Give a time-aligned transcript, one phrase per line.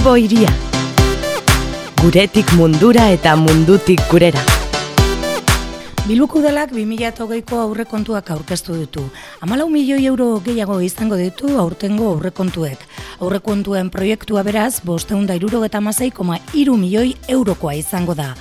[0.00, 0.48] Bilbo iria.
[2.00, 4.40] Guretik mundura eta mundutik gurera.
[6.06, 9.04] Bilboko udalak 2008ko aurrekontuak aurkeztu ditu.
[9.44, 12.80] Amalau milioi euro gehiago izango ditu aurtengo aurrekontuek.
[13.20, 15.60] Aurrekontuen proiektua beraz, bosteun da iruro
[16.54, 18.34] iru milioi eurokoa izango da.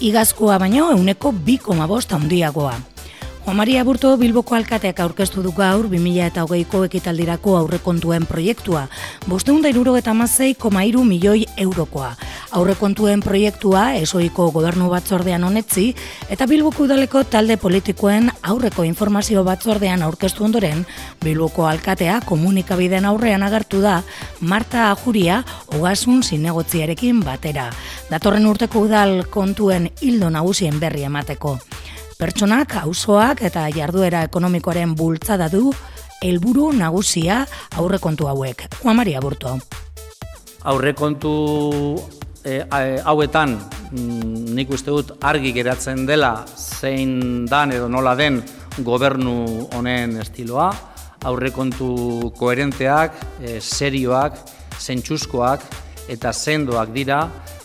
[0.00, 2.93] Igazkoa baino, euneko 2,5 handiagoa.
[3.44, 8.86] Juan Maria Burto Bilboko alkateak aurkeztu du gaur 2008ko ekitaldirako aurrekontuen proiektua,
[9.68, 12.14] iruro eta mazei komairu milioi eurokoa.
[12.56, 15.94] Aurrekontuen proiektua esoiko gobernu batzordean honetzi
[16.30, 20.86] eta Bilboko udaleko talde politikoen aurreko informazio batzordean aurkeztu ondoren,
[21.22, 24.00] Bilboko alkatea komunikabideen aurrean agertu da
[24.40, 27.68] Marta Ajuria ogasun zinegotziarekin batera.
[28.08, 31.58] Datorren urteko udal kontuen hildo nagusien berri emateko.
[32.14, 35.72] Pertsonak, auzoak eta jarduera ekonomikoaren bultzada du
[36.22, 37.40] helburu nagusia
[37.76, 38.68] aurrekontu hauek.
[38.80, 39.56] Juan Maria Burto.
[40.70, 41.32] Aurrekontu
[42.44, 43.56] e, hauetan
[43.90, 48.38] mm, nik uste dut argi geratzen dela zein dan edo nola den
[48.78, 50.70] gobernu honen estiloa,
[51.26, 54.38] aurrekontu koherenteak, e, serioak,
[54.78, 55.66] zentsuskoak
[56.14, 57.24] eta sendoak dira,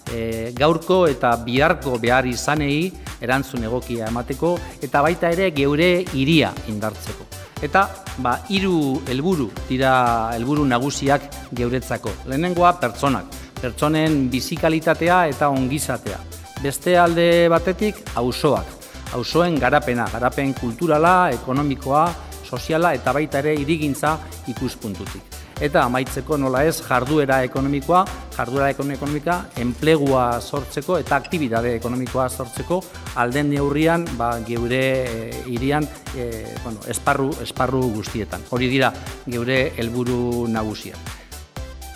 [0.09, 2.89] e, gaurko eta biharko behar izanei
[3.21, 7.27] erantzun egokia emateko eta baita ere geure iria indartzeko.
[7.61, 7.83] Eta
[8.23, 9.93] ba, hiru helburu dira
[10.35, 12.13] helburu nagusiak geuretzako.
[12.31, 16.19] Lehenengoa pertsonak, pertsonen bizikalitatea eta ongizatea.
[16.63, 18.77] Beste alde batetik auzoak,
[19.15, 22.07] auzoen garapena, garapen kulturala, ekonomikoa,
[22.49, 24.17] soziala eta baita ere irigintza
[24.47, 28.05] ikuspuntutik eta amaitzeko nola ez jarduera ekonomikoa,
[28.37, 32.81] jarduera ekonomikoa enplegua sortzeko eta aktibitate ekonomikoa sortzeko
[33.19, 38.45] alden neurrian ba, geure e, irian e, bueno, esparru, esparru guztietan.
[38.49, 38.93] Hori dira
[39.27, 40.95] geure helburu nagusia.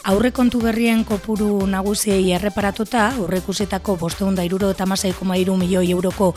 [0.03, 6.33] Aurrekontu berrien kopuru nagusiei erreparatuta, aurrekusetako bosteunda iruro eta milioi euroko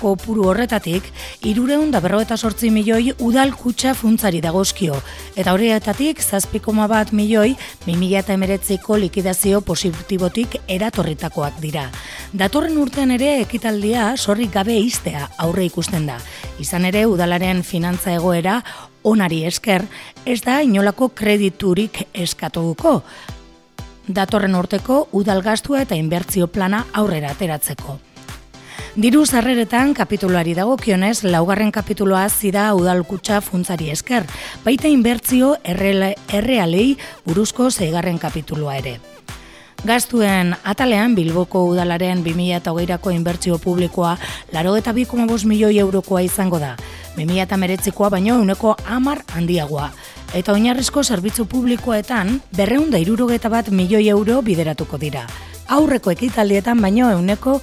[0.00, 1.06] kopuru horretatik,
[1.44, 4.96] irureun da berro eta sortzi milioi udal kutsa funtzari dagozkio,
[5.36, 11.88] eta horretatik zazpikoma bat milioi 2000 eta emeretziko likidazio positibotik eratorritakoak dira.
[12.32, 16.18] Datorren urtean ere ekitaldia sorrik gabe iztea aurre ikusten da.
[16.60, 18.60] Izan ere udalaren finantza egoera
[19.06, 19.86] onari esker,
[20.26, 23.00] ez da inolako krediturik eskatuko.
[24.06, 27.98] Datorren urteko udalgastua eta inbertzio plana aurrera ateratzeko.
[28.96, 34.24] Diru zarreretan kapituluari dagokionez, laugarren kapituloa zida udalkutsa funtzari esker,
[34.64, 36.96] baita inbertzio errealei
[37.26, 38.94] buruzko zeigarren kapituloa ere.
[39.84, 44.14] Gaztuen atalean Bilboko udalaren 2008ko inbertzio publikoa
[44.56, 46.72] laro eta 2,5 milioi eurokoa izango da.
[47.18, 49.90] 2008koa baino uneko amar handiagoa.
[50.32, 55.26] Eta oinarrizko zerbitzu publikoetan berreunda irurogeta bat milioi euro bideratuko dira.
[55.68, 57.60] Aurreko ekitaldietan baino euneko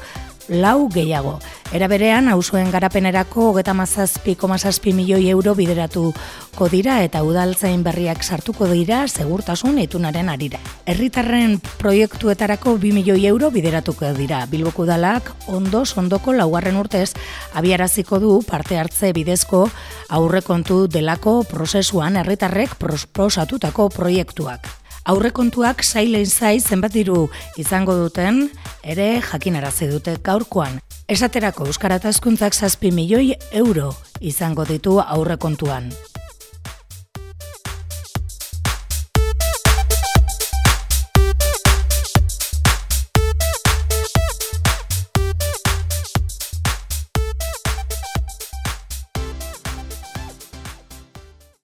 [0.48, 1.40] lau gehiago.
[1.74, 8.68] Era berean, hausuen garapenerako hogeta mazazpi komazazpi milioi euro bideratuko dira eta udaltzain berriak sartuko
[8.70, 10.60] dira segurtasun itunaren arira.
[10.86, 14.46] Herritarren proiektuetarako bi milioi euro bideratuko dira.
[14.52, 17.14] Bilboko udalak ondo ondoko laugarren urtez
[17.54, 19.66] abiaraziko du parte hartze bidezko
[20.10, 22.78] aurrekontu delako prozesuan herritarrek
[23.14, 27.28] prosatutako proiektuak aurrekontuak sailen zai zenbat diru
[27.60, 28.48] izango duten
[28.84, 30.80] ere jakinarazi dute gaurkoan.
[31.08, 35.92] Esaterako Euskara Hezkuntzak 7 milioi euro izango ditu aurrekontuan.